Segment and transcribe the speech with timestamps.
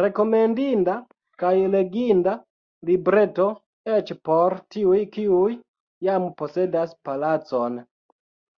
[0.00, 0.96] Rekomendinda
[1.42, 2.32] kaj leginda
[2.90, 3.48] libreto,
[4.00, 5.56] eĉ por tiuj, kiuj
[6.10, 7.82] jam posedas palacon!